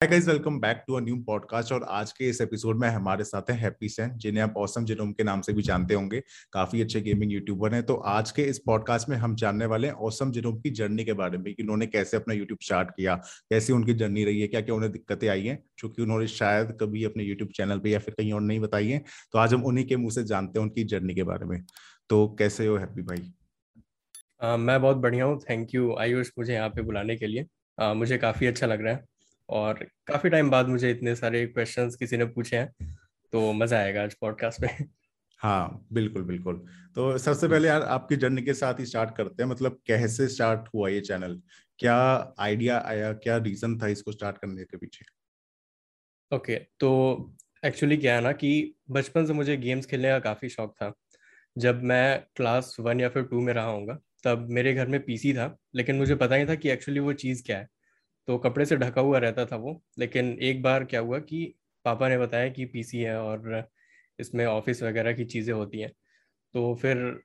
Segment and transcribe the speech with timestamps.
[0.00, 3.24] Hi guys welcome back to a new podcast और आज के इस एपिसोड में हमारे
[3.24, 6.80] साथ हैं हैप्पी सेन जिन्हें आप औसम जिनोम के नाम से भी जानते होंगे। काफ़ी
[6.82, 10.30] अच्छे गेमिंग यूट्यूबर हैं। तो आज के इस पॉडकास्ट में हम जानने वाले हैं औसम
[10.32, 13.14] जिनोम की जर्नी के बारे में कि उन्होंने कैसे अपना यूट्यूब स्टार्ट किया,
[13.50, 16.76] कैसी उनकी जर्नी रही है क्या क्या उन्हें दिक्कतें आई हैं, जो कि उन्होंने शायद
[16.80, 19.64] कभी अपने यूट्यूब चैनल पर या फिर कहीं और नहीं बताई है। तो आज हम
[19.64, 21.62] उन्हीं के मुँह से जानते हैं उनकी जर्नी के बारे में।
[22.10, 24.56] तो कैसे हो हैप्पी भाई?
[24.58, 27.46] मैं बहुत बढ़िया हूँ। थैंक यू आयुष, मुझे यहाँ पे बुलाने के लिए।
[27.78, 29.08] मुझे काफ़ी अच्छा लग रहा है।
[29.50, 32.96] और काफ़ी टाइम बाद मुझे इतने सारे क्वेश्चंस किसी ने पूछे हैं
[33.32, 34.88] तो मज़ा आएगा आज पॉडकास्ट में।
[35.40, 36.56] हाँ बिल्कुल बिल्कुल।
[36.94, 40.68] तो सबसे पहले यार आपकी जर्नी के साथ ही स्टार्ट करते हैं। मतलब कैसे स्टार्ट
[40.74, 41.40] हुआ ये चैनल
[41.78, 41.96] क्या
[42.38, 43.12] आइडिया आया?
[43.14, 45.04] क्या रीजन था इसको स्टार्ट करने के पीछे?
[46.32, 50.48] ओके okay, तो एक्चुअली क्या है ना कि बचपन से मुझे गेम्स खेलने का काफ़ी
[50.48, 50.92] शौक था।
[51.56, 55.32] जब मैं क्लास वन या फिर टू में रहा हूँ तब मेरे घर में पीसी
[55.34, 57.68] था लेकिन मुझे पता नहीं था कि एक्चुअली वो चीज़ क्या है।
[58.26, 62.08] तो कपड़े से ढका हुआ रहता था वो। लेकिन एक बार क्या हुआ कि पापा
[62.08, 63.68] ने बताया कि पीसी है और
[64.18, 65.92] इसमें ऑफ़िस वगैरह की चीज़ें होती हैं।
[66.54, 67.20] तो फिर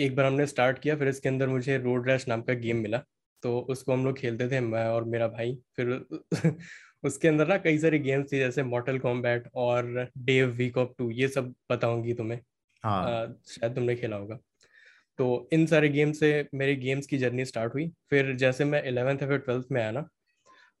[0.00, 3.02] एक बार हमने स्टार्ट किया फिर इसके अंदर मुझे रोड रैश नाम का गेम मिला।
[3.42, 6.06] तो उसको हम लोग खेलते थे मैं और मेरा भाई। फिर
[7.04, 11.10] उसके अंदर ना कई सारे गेम्स थे जैसे मॉटल कॉम्बैट और डेव वीक ऑफ़ टू
[11.10, 12.40] ये सब बताऊँगी तुम्हें।
[12.84, 14.38] हाँ। आ, शायद तुमने खेला होगा।
[15.18, 19.22] तो इन सारे गेम से मेरी गेम्स की जर्नी स्टार्ट हुई। फिर जैसे मैं इलेवेंथ
[19.22, 20.08] या फिर ट्वेल्थ में आया ना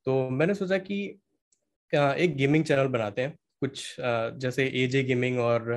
[0.06, 1.02] तो मैंने सोचा कि
[1.92, 5.70] एक गेमिंग चैनल बनाते हैं। कुछ जैसे ए जे गेमिंग और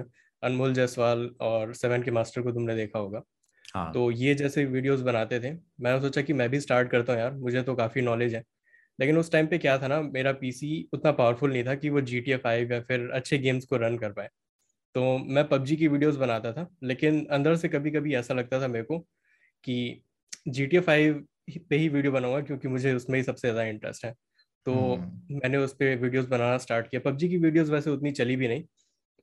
[0.43, 3.21] अनमोल जायसवाल और सेवन के मास्टर को तुमने देखा होगा।
[3.65, 3.93] हाँ.
[3.93, 5.51] तो ये जैसे वीडियोस बनाते थे।
[5.81, 8.43] मैंने सोचा कि मैं भी स्टार्ट करता हूँ यार मुझे तो काफ़ी नॉलेज है।
[8.99, 12.01] लेकिन उस टाइम पे क्या था ना मेरा पीसी उतना पावरफुल नहीं था कि वो
[12.03, 14.29] जी टी फाइव या फिर अच्छे गेम्स को रन कर पाए।
[14.95, 18.67] तो मैं पबजी की वीडियोस बनाता था लेकिन अंदर से कभी कभी ऐसा लगता था
[18.69, 18.99] मेरे को
[19.63, 20.03] कि
[20.49, 24.13] जी टी फाइव पे ही वीडियो बनाऊँगा क्योंकि मुझे उसमें ही सबसे ज़्यादा इंटरेस्ट है।
[24.65, 25.41] तो hmm.
[25.43, 28.63] मैंने उस पर वीडियोज़ बनाना स्टार्ट किया। पबजी की वीडियोज़ वैसे उतनी चली भी नहीं।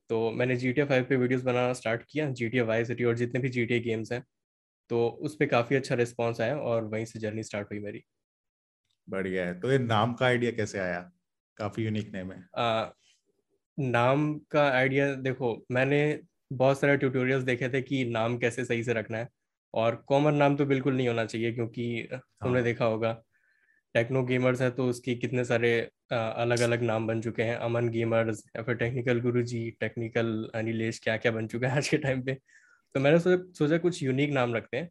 [0.09, 3.17] तो मैंने जी टी फाइव पे वीडियोज़ बनाना स्टार्ट किया जी टी वाई सिटी और
[3.17, 4.25] जितने भी जी टी गेम्स हैं।
[4.89, 8.05] तो उस पर काफ़ी अच्छा रिस्पॉन्स आया और वहीं से जर्नी स्टार्ट हुई मेरी।
[9.11, 11.13] बढ़िया है। तो ये नाम का आइडिया कैसे आया?
[11.57, 12.91] काफ़ी यूनिक नेम है। आ,
[13.81, 16.21] नाम का आइडिया देखो मैंने
[16.53, 19.29] बहुत सारे ट्यूटोरियल्स देखे थे कि नाम कैसे सही से रखना है।
[19.75, 23.13] और कॉमन नाम तो बिल्कुल नहीं होना चाहिए क्योंकि तुमने हाँ। देखा होगा
[23.95, 25.71] टेक्नो गेमर्स है तो उसकी कितने सारे
[26.13, 30.99] अलग अलग नाम बन चुके हैं। अमन गेमर्स या फिर टेक्निकल गुरु जी टेक्निकल अनिलेश
[30.99, 32.35] क्या क्या बन चुका है आज के टाइम पे।
[32.95, 34.91] तो मैंने सोचा सोचा कुछ यूनिक नाम रखते हैं।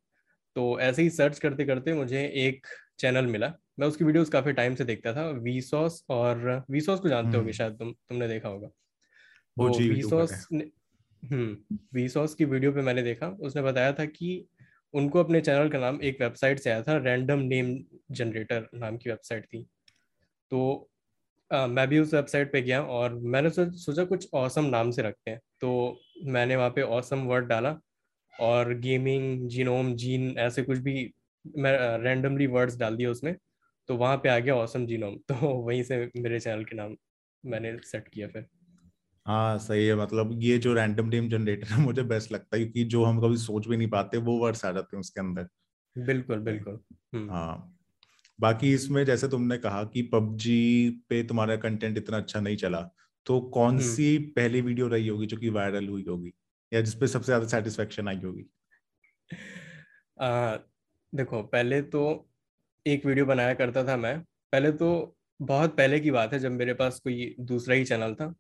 [0.56, 2.67] तो ऐसे ही सर्च करते करते मुझे एक
[3.00, 7.00] चैनल मिला। मैं उसकी वीडियोस काफ़ी टाइम से देखता था वी सॉस और वी सॉस
[7.00, 12.34] को जानते होगे हम्म। शायद तुम तुमने देखा होगा। तो वी सॉस हम्म वी सॉस
[12.35, 14.46] की वीडियो पे मैंने देखा। उसने बताया था कि
[14.94, 17.78] उनको अपने चैनल का नाम एक वेबसाइट से आया था रैंडम नेम
[18.12, 19.68] जनरेटर नाम की वेबसाइट थी।
[20.52, 20.90] तो
[21.52, 25.32] आ, मैं भी उस वेबसाइट पे गया और मैंने सोचा कुछ औसम नाम से रखते
[25.32, 27.78] हैं। तो मैंने वहाँ पे औसम वर्ड डाला
[28.34, 31.14] और गेमिंग जीनोम जीन ऐसे कुछ भी
[31.58, 33.36] मैं रैंडमली वर्ड्स डाल दिए उसमें।
[33.88, 36.96] तो वहाँ पे आ गया औसम जीनोम तो वहीं से मेरे चैनल के नाम
[37.46, 38.59] मैंने सेट किया फिर।
[39.29, 42.84] हाँ सही है मतलब ये जो रैंडम नेम जनरेटर है मुझे बेस्ट लगता है क्योंकि
[42.84, 45.47] जो हम कभी सोच भी नहीं पाते वो वर्ड्स आ जाते हैं उसके अंदर।
[45.95, 46.79] बिल्कुल बिल्कुल।
[47.16, 47.75] हम्म। हाँ।
[48.40, 52.81] बाकी इसमें जैसे तुमने कहा कि पबजी पे तुम्हारा कंटेंट इतना अच्छा नहीं चला
[53.25, 56.31] तो कौन हम्म। सी पहली वीडियो रही होगी जो कि वायरल हुई होगी
[56.72, 58.46] या जिसपे सबसे ज़्यादा सेटिस्फेक्शन आई होगी?
[61.13, 62.03] देखो पहले तो
[62.85, 64.19] एक वीडियो बनाया करता था मैं।
[64.53, 68.34] पहले तो बहुत पहले की बात है जब मेरे पास कोई दूसरा ही चैनल था।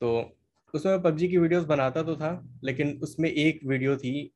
[0.00, 0.32] तो
[0.74, 4.30] उसमें मैं पबजी की वीडियोस बनाता तो था लेकिन उसमें एक वीडियो थी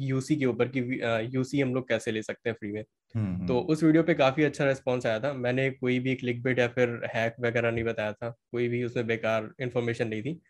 [0.00, 1.00] यूसी के ऊपर कि
[1.36, 2.84] यूसी हम लोग कैसे ले सकते हैं फ्री में
[3.14, 6.42] हम्म, तो हम्म। उस वीडियो पे काफ़ी अच्छा रिस्पॉन्स आया था। मैंने कोई भी क्लिक
[6.42, 10.40] बिट या फिर हैक वगैरह नहीं बताया था। कोई भी उसमें बेकार इन्फॉर्मेशन नहीं थी।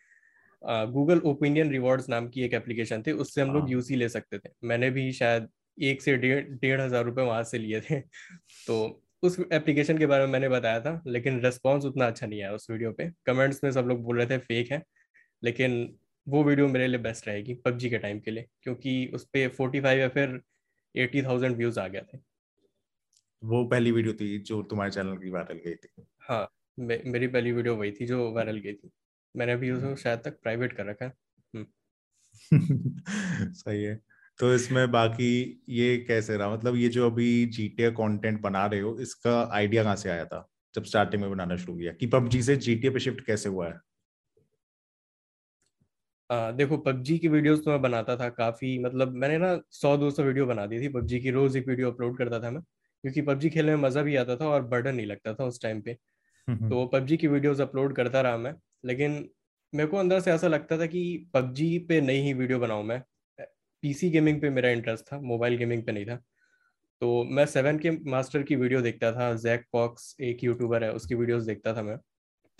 [0.65, 4.39] गूगल ओपिनियन रिवॉर्ड्स नाम की एक एप्लीकेशन थी उससे हम लोग यूसी हाँ। ले सकते
[4.39, 5.47] थे। मैंने भी शायद
[5.81, 7.99] एक से डेढ़ डेढ़ हज़ार रुपये वहाँ से लिए थे।
[8.67, 12.53] तो उस एप्लीकेशन के बारे में मैंने बताया था लेकिन रेस्पॉन्स उतना अच्छा नहीं आया
[12.53, 14.81] उस वीडियो पे। कमेंट्स में सब लोग बोल रहे थे फेक है
[15.43, 15.77] लेकिन
[16.27, 19.81] वो वीडियो मेरे लिए बेस्ट रहेगी पबजी के टाइम के लिए क्योंकि उस पर फोर्टी
[19.81, 20.41] फाइव या फिर
[20.95, 22.19] एटी थाउज़ेंड व्यूज़ आ गया थे।
[23.43, 26.47] वो पहली वीडियो थी जो तुम्हारे चैनल की वायरल गई थी। हाँ
[26.77, 28.89] मे, मेरी पहली वीडियो वही थी जो वायरल गई थी।
[29.35, 31.13] मैंने अभी उसको हम्म। शायद तक प्राइवेट कर रखा है।
[31.53, 31.65] हम्म।
[33.53, 33.99] सही है।
[34.39, 36.53] तो इसमें बाकी ये कैसे रहा?
[36.53, 40.47] मतलब ये जो अभी जीटीए कंटेंट बना रहे हो इसका आइडिया कहाँ से आया था
[40.75, 41.93] जब स्टार्टिंग में बनाना शुरू किया?
[41.93, 43.79] कि पबजी से जीटीए पे शिफ्ट कैसे हुआ है?
[46.29, 50.09] आ, देखो पबजी की वीडियोस तो मैं बनाता था काफ़ी मतलब मैंने ना सौ दो
[50.11, 53.21] सौ वीडियो बना दी थी पबजी की रोज एक वीडियो अपलोड करता था मैं क्योंकि
[53.21, 55.93] पबजी खेलने में मज़ा भी आता था और बर्डन नहीं लगता था उस टाइम पे।
[56.47, 58.53] तो पबजी की वीडियोस अपलोड करता रहा मैं
[58.85, 59.13] लेकिन
[59.73, 63.01] मेरे को अंदर से ऐसा लगता था कि पबजी पे नई ही वीडियो बनाऊँ मैं।
[63.87, 66.15] पीसी गेमिंग पे मेरा इंटरेस्ट था मोबाइल गेमिंग पे नहीं था।
[67.01, 71.15] तो मैं सेवन के मास्टर की वीडियो देखता था जैक पॉक्स एक यूट्यूबर है उसकी
[71.15, 71.97] वीडियोस देखता था मैं।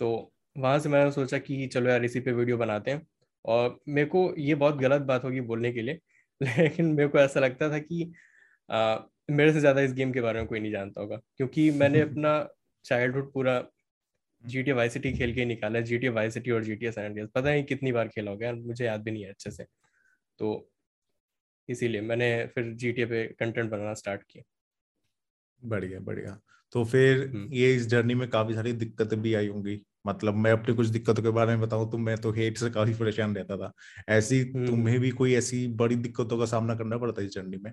[0.00, 0.10] तो
[0.56, 3.06] वहाँ से मैंने सोचा कि चलो यार इसी पे वीडियो बनाते हैं।
[3.44, 6.00] और मेरे को ये बहुत गलत बात होगी बोलने के लिए
[6.58, 8.12] लेकिन मेरे को ऐसा लगता था कि
[8.68, 8.98] आ,
[9.30, 12.48] मेरे से ज़्यादा इस गेम के बारे में कोई नहीं जानता होगा। क्योंकि मैंने अपना
[12.84, 13.62] चाइल्डहुड पूरा
[14.44, 16.94] जी टी वाई सिटी खेल के निकाला जी टी वाई सिटी और जी टी एस
[16.98, 19.64] पता नहीं कितनी बार खेला होगा मुझे याद भी नहीं है अच्छे से।
[20.38, 20.70] तो
[21.68, 24.42] इसीलिए मैंने फिर जी पे कंटेंट बनाना स्टार्ट किया।
[25.62, 26.38] बढ़िया बढ़िया।
[26.72, 30.52] तो फिर हम्म। ये इस जर्नी में काफ़ी सारी दिक्कतें भी आई होंगी। मतलब मैं
[30.52, 33.56] अपनी कुछ दिक्कतों के बारे में बताऊँ तो मैं तो हेट से काफ़ी परेशान रहता
[33.56, 33.72] था।
[34.08, 37.56] ऐसी हम्म। तुम्हें भी कोई ऐसी बड़ी दिक्कतों का सामना करना पड़ता है इस जर्नी
[37.56, 37.72] में?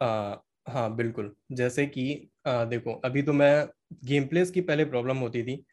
[0.00, 0.36] आ,
[0.68, 3.66] हाँ बिल्कुल। जैसे कि आ, देखो अभी तो मैं
[4.04, 5.64] गेम प्लेस की पहले प्रॉब्लम होती थी।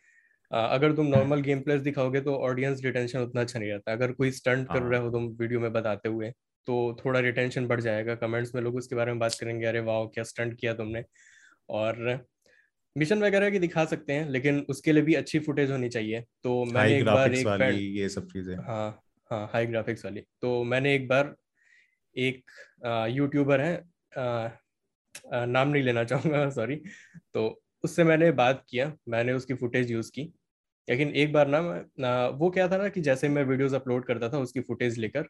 [0.51, 4.11] आ, अगर तुम नॉर्मल गेम प्लेस दिखाओगे तो ऑडियंस रिटेंशन उतना अच्छा नहीं रहता। अगर
[4.11, 6.31] कोई स्टंट कर रहे हाँ। हो तुम वीडियो में बताते हुए
[6.67, 10.05] तो थोड़ा रिटेंशन बढ़ जाएगा। कमेंट्स में लोग उसके बारे में बात करेंगे अरे वाह
[10.05, 11.03] क्या स्टंट किया तुमने?
[11.71, 12.25] और
[12.95, 16.63] मिशन वगैरह की दिखा सकते हैं लेकिन उसके लिए भी अच्छी फुटेज होनी चाहिए। तो
[16.65, 18.89] मैंने एक बार एक वाली ये सब चीज़ें। हाँ
[19.31, 21.35] हाँ हाई ग्राफिक्स वाली। तो मैंने एक बार
[22.15, 22.51] एक
[23.09, 23.75] यूट्यूबर है
[24.17, 26.75] आ, आ, नाम नहीं लेना चाहूँगा सॉरी
[27.33, 30.21] तो उससे मैंने बात किया मैंने उसकी फुटेज यूज़ की।
[30.87, 34.29] लेकिन एक बार ना मैं वो क्या था ना कि जैसे मैं वीडियोस अपलोड करता
[34.29, 35.27] था उसकी फुटेज लेकर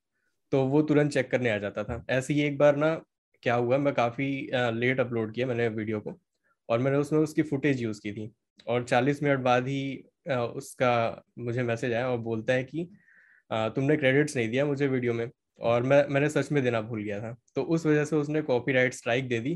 [0.54, 2.94] तो वो तुरंत चेक करने आ जाता था। ऐसे ही एक बार ना
[3.44, 6.14] क्या हुआ मैं काफ़ी लेट अपलोड किया मैंने वीडियो को
[6.70, 8.30] और मैंने उसमें उसकी फुटेज यूज़ की थी
[8.68, 9.96] और 40 मिनट बाद ही
[10.30, 12.88] उसका मुझे मैसेज आया और बोलता है कि
[13.52, 15.30] तुमने क्रेडिट्स नहीं दिया मुझे वीडियो में
[15.62, 18.94] और मैं मैंने सच में देना भूल गया था। तो उस वजह से उसने कॉपीराइट
[18.94, 19.56] स्ट्राइक दे दी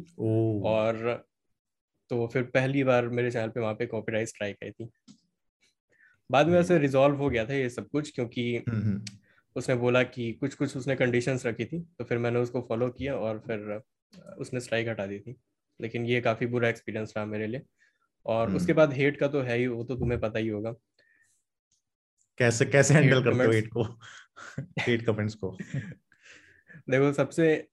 [0.66, 1.26] और
[2.10, 4.90] तो फिर पहली बार मेरे चैनल पे वहाँ पे कॉपीराइट स्ट्राइक आई थी।
[6.30, 9.18] बाद में ऐसे रिजॉल्व हो गया था ये सब कुछ क्योंकि हम्म, हम्म।
[9.56, 13.16] उसने बोला कि कुछ कुछ उसने कंडीशंस रखी थी तो फिर मैंने उसको फॉलो किया
[13.16, 13.82] और फिर
[14.38, 15.36] उसने स्ट्राइक हटा दी थी।
[15.82, 17.62] लेकिन ये काफ़ी बुरा एक्सपीरियंस रहा मेरे लिए।
[18.26, 20.72] और उसके हम्म। बाद हेट का तो है ही वो तो तुम्हें पता ही होगा।
[22.38, 23.84] कैसे कैसे हैंडल करते हो हेट को?
[24.80, 25.58] हेट कमेंट्स को।
[26.90, 27.68] देखो सबसे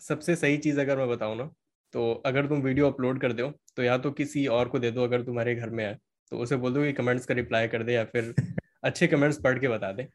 [0.00, 1.50] सबसे सही चीज़ अगर मैं बताऊँ ना
[1.92, 5.04] तो अगर तुम वीडियो अपलोड कर दो तो या तो किसी और को दे दो
[5.04, 5.98] अगर तुम्हारे घर में है
[6.30, 8.34] तो उसे बोल दो कि कमेंट्स का रिप्लाई कर दे या फिर
[8.84, 10.08] अच्छे कमेंट्स पढ़ के बता दे।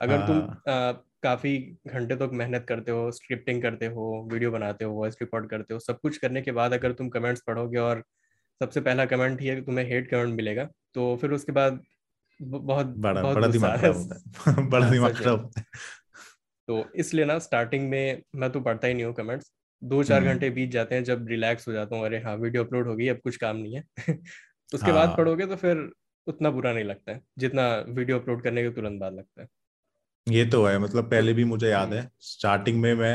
[0.00, 0.38] अगर तुम
[0.72, 0.92] आ,
[1.22, 5.50] काफ़ी घंटे तक तो मेहनत करते हो स्क्रिप्टिंग करते हो वीडियो बनाते हो वॉइस रिकॉर्ड
[5.50, 8.04] करते हो सब कुछ करने के बाद अगर तुम कमेंट्स पढ़ोगे और
[8.62, 11.80] सबसे पहला कमेंट ही है कि तुम्हें हेट कमेंट मिलेगा तो फिर उसके बाद
[12.42, 15.66] बहुत बड़ा बहुत बड़ा दिमाग खराब होता है। बड़ा हाँ, दिमाग खराब होता है।
[16.68, 20.50] तो इसलिए ना स्टार्टिंग में मैं तो पढ़ता ही नहीं हूँ कमेंट्स दो चार। घंटे
[20.50, 23.16] बीत जाते हैं जब रिलैक्स हो जाता हूँ अरे हाँ वीडियो अपलोड हो गई अब
[23.16, 23.84] कुछ काम नहीं है।
[24.74, 25.90] उसके बाद हाँ। पढ़ोगे तो फिर
[26.26, 29.48] उतना बुरा नहीं लगता है जितना वीडियो अपलोड करने के तुरंत बाद लगता है।
[30.26, 33.14] ये तो है मतलब पहले भी मुझे याद है स्टार्टिंग में मैं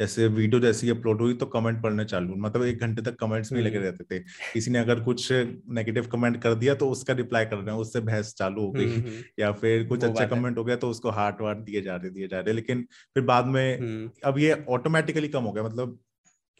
[0.00, 3.60] जैसे वीडियो जैसी अपलोड हुई तो कमेंट पढ़ने चालू मतलब एक घंटे तक कमेंट्स में
[3.60, 4.18] लगे हम्म। रहते थे।
[4.52, 8.00] किसी ने अगर कुछ नेगेटिव कमेंट कर दिया तो उसका रिप्लाई कर रहे हैं उससे
[8.00, 11.10] बहस चालू हो गई हम्म, हम्म। या फिर कुछ अच्छा कमेंट हो। गया तो उसको
[11.10, 12.82] हार्ट वार्ट दिए जा रहे दिए जा रहे लेकिन
[13.14, 15.98] फिर बाद में अब ये ऑटोमेटिकली कम हो गया मतलब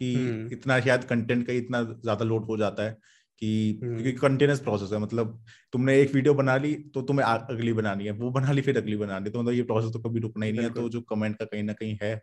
[0.00, 0.12] कि
[0.52, 2.96] इतना शायद कंटेंट का इतना ज़्यादा लोड हो जाता है।
[3.42, 8.04] कि क्योंकि कंटिन्यूस प्रोसेस है मतलब तुमने एक वीडियो बना ली तो तुम्हें अगली बनानी
[8.04, 10.46] है वो बना ली फिर अगली बनानी है तो मतलब ये प्रोसेस तो कभी रुकना
[10.46, 12.14] ही नहीं है तो जो कमेंट का कहीं ना कहीं है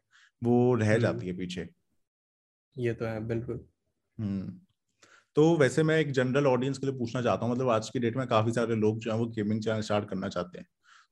[0.44, 1.68] वो रह जाती है पीछे।
[2.76, 3.60] ये तो है बिल्कुल।
[4.18, 4.60] हम्म।
[5.36, 8.18] तो वैसे मैं एक जनरल ऑडियंस के लिए पूछना चाहता हूँ मतलब आज की डेट
[8.18, 10.68] में काफ़ी सारे लोग जो है वो गेमिंग चैनल स्टार्ट करना चाहते हैं।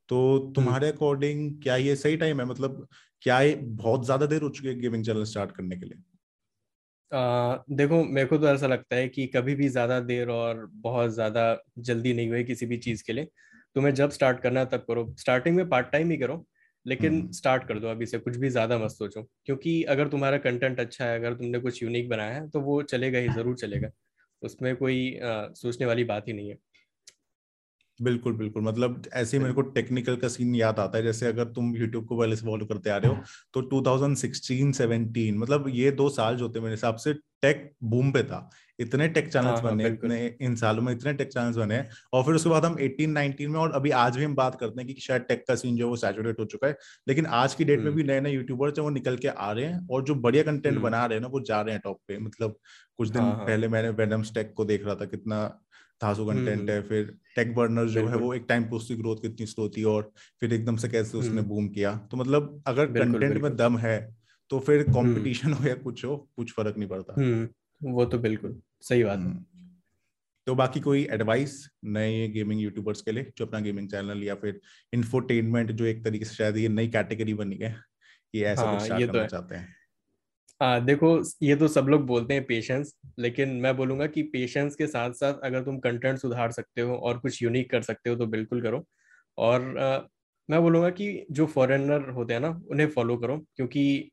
[0.09, 2.45] तो तुम्हारे अकॉर्डिंग क्या ये सही टाइम है?
[2.45, 2.87] मतलब
[3.21, 6.03] क्या ये बहुत ज़्यादा देर हो चुकी है गेमिंग चैनल स्टार्ट करने के लिए?
[7.11, 11.11] आ, देखो मेरे को तो ऐसा लगता है कि कभी भी ज़्यादा देर और बहुत
[11.11, 11.43] ज़्यादा
[11.79, 13.27] जल्दी नहीं हुई किसी भी चीज़ के लिए
[13.75, 16.45] तुम्हें जब स्टार्ट करना है तब करो। स्टार्टिंग में पार्ट टाइम ही करो
[16.85, 20.79] लेकिन स्टार्ट कर दो अभी से कुछ भी ज़्यादा मत सोचो क्योंकि अगर तुम्हारा कंटेंट
[20.79, 23.89] अच्छा है अगर तुमने कुछ यूनिक बनाया है तो वो चलेगा ही ज़रूर चलेगा
[24.41, 26.57] उसमें कोई आ, सोचने वाली बात ही नहीं है।
[27.99, 31.45] बिल्कुल बिल्कुल। मतलब ऐसे ही मेरे को टेक्निकल का सीन याद आता है जैसे अगर
[31.45, 35.91] तुम यूट्यूब को पहले से फॉलो करते आ रहे हो तो 2016 17 मतलब ये
[35.91, 39.63] दो साल जो थे मेरे हिसाब से टेक बूम पे था। इतने टेक चैनल्स हाँ,
[39.63, 42.75] बने हाँ, इतने इन सालों में इतने टेक चैनल्स बने और फिर उसके बाद हम
[42.75, 45.55] 18 19 में और अभी आज भी हम बात करते हैं कि शायद टेक का
[45.55, 46.77] सीन जो है वो सैचुरेट हो चुका है।
[47.07, 49.65] लेकिन आज की डेट में भी नए नए यूट्यूबर्स जो वो निकल के आ रहे
[49.65, 52.17] हैं और जो बढ़िया कंटेंट बना रहे हैं ना वो जा रहे हैं टॉप पे।
[52.19, 52.55] मतलब
[52.97, 55.43] कुछ दिन हाँ, पहले मैंने वेनम्स टेक को देख रहा था कितना
[56.03, 59.17] थासो कंटेंट हम्म, है फिर टेक बर्नर जो है वो एक टाइम पे उसकी ग्रोथ
[59.17, 62.85] कितनी स्लो थी और फिर एकदम से कैसे उसने बूम हम्म। किया। तो मतलब अगर
[62.85, 64.15] कंटेंट में दम है
[64.49, 67.49] तो फिर कंपटीशन हम्म। हो या कुछ हो कुछ फ़र्क नहीं पड़ता।
[67.83, 69.49] वो तो बिल्कुल सही बात। है
[70.47, 74.61] तो बाकी कोई एडवाइस नए गेमिंग यूट्यूबर्स के लिए जो अपना गेमिंग चैनल या फिर
[74.93, 77.75] इंफोटेनमेंट जो एक तरीके से शायद ये नई कैटेगरी बनी है
[78.35, 79.75] ये ऐसा हाँ, कुछ स्टार्ट तो करना चाहते हैं?
[80.61, 81.09] आ, देखो
[81.43, 85.39] ये तो सब लोग बोलते हैं पेशेंस लेकिन मैं बोलूँगा कि पेशेंस के साथ साथ
[85.43, 88.83] अगर तुम कंटेंट सुधार सकते हो और कुछ यूनिक कर सकते हो तो बिल्कुल करो।
[89.37, 89.99] और आ,
[90.49, 94.09] मैं बोलूँगा कि जो फॉरेनर होते हैं ना उन्हें फॉलो करो क्योंकि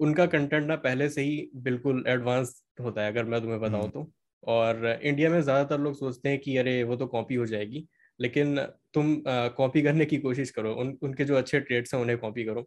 [0.00, 3.90] उनका कंटेंट ना पहले से ही बिल्कुल एडवांस होता है अगर मैं तुम्हें बताऊँ हम्म।
[3.92, 4.12] तो।
[4.44, 7.86] और इंडिया में ज़्यादातर लोग सोचते हैं कि अरे वो तो कॉपी हो जाएगी
[8.20, 8.56] लेकिन
[8.94, 9.16] तुम
[9.56, 12.66] कॉपी करने की कोशिश करो उन उनके जो अच्छे ट्रेड्स हैं उन्हें कॉपी करो।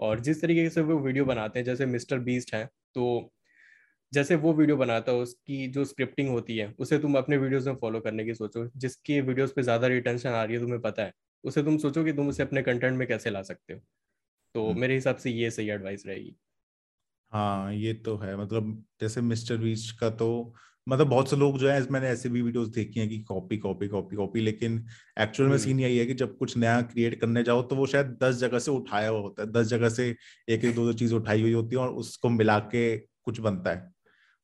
[0.00, 2.64] और जिस तरीके से वो वीडियो बनाते हैं जैसे मिस्टर बीस्ट है
[2.94, 3.06] तो
[4.12, 7.74] जैसे वो वीडियो बनाता है उसकी जो स्क्रिप्टिंग होती है उसे तुम अपने वीडियोस में
[7.76, 11.12] फॉलो करने की सोचो। जिसकी वीडियोस पे ज़्यादा रिटेंशन आ रही है तुम्हें पता है
[11.44, 13.80] उसे तुम सोचो कि तुम उसे अपने कंटेंट में कैसे ला सकते हो।
[14.54, 16.36] तो हम्म। मेरे हिसाब से ये सही एडवाइस रहेगी।
[17.32, 20.26] हाँ ये तो है। मतलब जैसे मिस्टर बीस्ट का तो
[20.90, 23.88] मतलब बहुत से लोग जो है मैंने ऐसे भी वीडियोस देखी हैं कि कॉपी कॉपी
[23.88, 24.84] कॉपी कॉपी लेकिन
[25.20, 27.86] एक्चुअल में सीन हम्म। यही है कि जब कुछ नया क्रिएट करने जाओ तो वो
[27.86, 30.08] शायद दस जगह से उठाया हुआ होता है दस जगह से
[30.48, 33.70] एक एक दो दो चीज़ उठाई हुई होती है और उसको मिला के कुछ बनता
[33.70, 33.88] है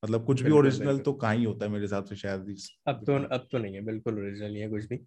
[0.03, 2.57] मतलब कुछ भी ओरिजिनल तो कहाँ ही होता है मेरे हिसाब से शायद
[2.89, 5.01] अब तो अब तो नहीं है बिल्कुल ओरिजिनल नहीं है कुछ भी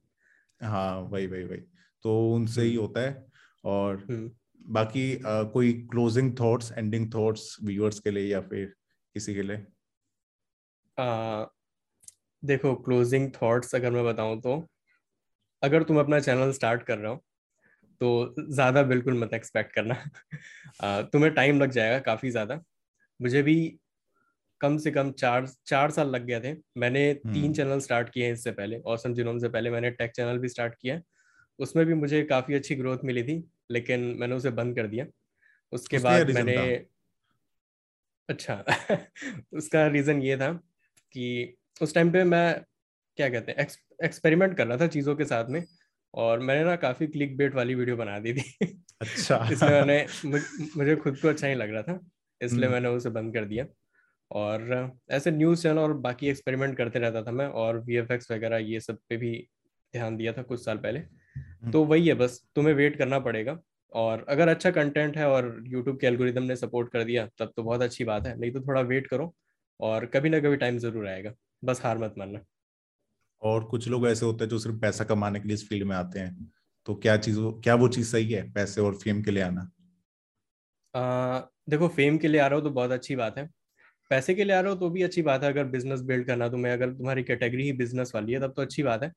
[0.61, 1.61] हाँ वही वही वही
[2.05, 3.25] तो उनसे ही हम्म। होता है
[3.65, 4.29] और हम्म।
[4.69, 8.73] बाकी कोई closing thoughts ending thoughts viewers के लिए या फिर
[9.15, 9.65] किसी के लिए
[10.99, 11.45] आ,
[12.43, 14.59] देखो क्लोजिंग थॉट्स अगर मैं बताऊँ तो
[15.61, 17.15] अगर तुम अपना चैनल स्टार्ट कर रहे हो
[18.01, 19.95] तो ज़्यादा बिल्कुल मत एक्सपेक्ट करना।
[20.81, 22.61] आ, तुम्हें टाइम लग जाएगा काफ़ी ज़्यादा।
[23.19, 23.55] मुझे भी
[24.61, 28.25] कम से कम चार चार साल लग गए थे। मैंने तीन चैनल हम्म। स्टार्ट किए
[28.25, 30.99] हैं इससे पहले औसम जिनोम से पहले मैंने टेक चैनल भी स्टार्ट किया।
[31.59, 35.05] उसमें भी मुझे काफ़ी अच्छी ग्रोथ मिली थी लेकिन मैंने उसे बंद कर दिया।
[35.73, 36.57] उसके बाद मैंने
[38.29, 38.55] अच्छा
[39.53, 40.51] उसका रीज़न ये था
[41.13, 42.61] कि उस टाइम पे मैं
[43.17, 43.67] क्या कहते हैं
[44.03, 45.63] एक्सपेरिमेंट कर रहा था चीज़ों के साथ में
[46.13, 50.05] और मैंने ना काफ़ी क्लिक बेट वाली वीडियो बना दी थी। अच्छा। इसलिए मैंने
[50.77, 51.99] मुझे खुद को अच्छा नहीं लग रहा था
[52.41, 53.65] इसलिए हम्म। मैंने उसे बंद कर दिया।
[54.31, 58.79] और ऐसे न्यूज़ चैनल और बाकी एक्सपेरिमेंट करते रहता था मैं और वी वगैरह ये
[58.79, 59.31] सब पे भी
[59.93, 63.59] ध्यान दिया था कुछ साल पहले। हम्म। तो वही है बस तुम्हें वेट करना पड़ेगा
[63.93, 67.63] और अगर अच्छा कंटेंट है और यूट्यूब के एल्गोरिदम ने सपोर्ट कर दिया तब तो
[67.63, 69.35] बहुत अच्छी बात है नहीं तो थोड़ा वेट करो।
[69.79, 71.33] और कभी ना कभी टाइम ज़रूर आएगा।
[71.63, 72.39] बस हार मत मानना।
[73.41, 75.95] और कुछ लोग ऐसे होते हैं जो सिर्फ़ पैसा कमाने के लिए इस फ़ील्ड में
[75.95, 76.51] आते हैं।
[76.87, 79.69] तो क्या चीज़ क्या वो चीज़ सही है पैसे और फेम के लिए आना?
[80.93, 83.45] आ, देखो फेम के लिए आ रहा हो तो बहुत अच्छी बात है।
[84.11, 86.47] पैसे के लिए आ रहे हो तो भी अच्छी बात है। अगर बिज़नेस बिल्ड करना
[86.49, 89.11] तुम्हें अगर तुम्हारी कैटेगरी ही बिज़नेस वाली है तब तो अच्छी बात है।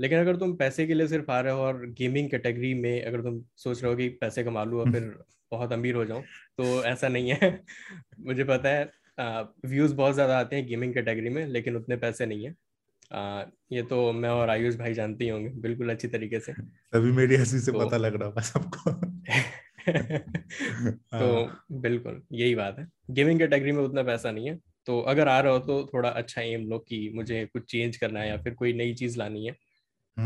[0.00, 3.22] लेकिन अगर तुम पैसे के लिए सिर्फ़ आ रहे हो और गेमिंग कैटेगरी में अगर
[3.22, 5.04] तुम सोच रहे हो कि पैसे कमा लूँ और फिर
[5.52, 6.24] बहुत अमीर हो जाऊँ
[6.58, 7.50] तो ऐसा नहीं है।
[8.20, 8.84] मुझे पता है
[9.18, 12.54] व्यूज़ बहुत ज़्यादा आते हैं गेमिंग कैटेगरी में लेकिन उतने पैसे नहीं है।
[13.10, 16.54] आ, ये तो मैं और आयुष भाई जानते ही होंगे बिल्कुल अच्छी तरीके से।
[16.92, 18.90] तभी मेरी हँसी से तो, पता लग रहा है सबको
[21.12, 25.28] तो हाँ। बिल्कुल यही बात है। गेमिंग कैटेगरी में उतना पैसा नहीं है। तो अगर
[25.28, 28.36] आ रहा हो तो थोड़ा अच्छा एम लो कि मुझे कुछ चेंज करना है या
[28.38, 29.54] फिर कोई नई चीज़ लानी है।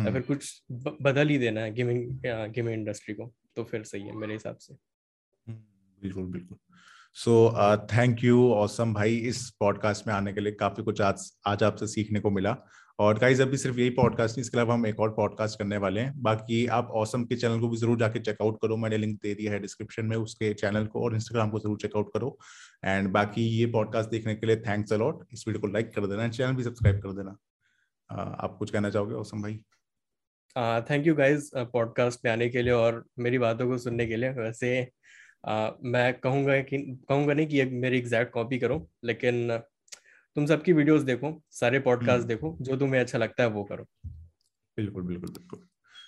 [0.00, 0.62] या हम्म। फिर कुछ
[1.02, 4.76] बदल ही देना है गेमिंग गेमिंग इंडस्ट्री को तो फिर सही है मेरे हिसाब से।
[5.46, 5.62] हम्म,
[6.00, 6.58] बिल्कुल बिल्कुल।
[7.16, 7.32] सो
[7.92, 11.86] थैंक यू औसम भाई इस पॉडकास्ट में आने के लिए काफ़ी कुछ आज आज आपसे
[11.86, 12.56] सीखने को मिला।
[12.98, 16.00] और गाइज़ अभी सिर्फ़ यही पॉडकास्ट नहीं इसके अलावा हम एक और पॉडकास्ट करने वाले
[16.00, 19.34] हैं। बाकी आप औसम के चैनल को भी ज़रूर जाके चेकआउट करो। मैंने लिंक दे
[19.34, 22.36] दिया है डिस्क्रिप्शन में उसके चैनल को और इंस्टाग्राम को ज़रूर चेकआउट करो।
[22.84, 26.28] एंड बाकी ये पॉडकास्ट देखने के लिए थैंक्स अलॉट इस वीडियो को लाइक कर देना
[26.28, 27.36] चैनल भी सब्सक्राइब कर देना।
[28.10, 29.58] Uh, आप कुछ कहना चाहोगे औसम भाई?
[30.90, 34.30] थैंक यू गाइज़ पॉडकास्ट में आने के लिए और मेरी बातों को सुनने के लिए।
[34.32, 34.70] वैसे
[35.44, 36.78] मैं कहूँगा कि
[37.08, 39.58] कहूँगा नहीं कि मेरी एग्जैक्ट कॉपी करो लेकिन
[40.36, 43.86] तुम सबकी वीडियोस देखो सारे पॉडकास्ट हम्म। देखो जो तुम्हें अच्छा लगता है वो करो।
[44.76, 45.66] बिल्कुल बिल्कुल बिल्कुल।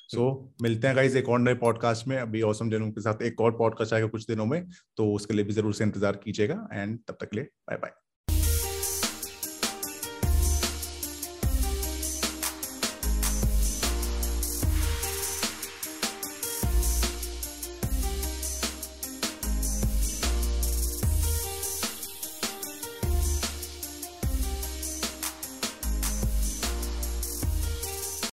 [0.09, 3.23] सो so, मिलते हैं गाइज़ एक और नए पॉडकास्ट में। अभी औसम जनू के साथ
[3.23, 4.63] एक और पॉडकास्ट आएगा कुछ दिनों में
[4.97, 8.02] तो उसके लिए भी ज़रूर से इंतज़ार कीजिएगा एंड तब तक के लिए बाय बाय